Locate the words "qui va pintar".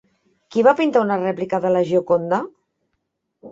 0.55-1.03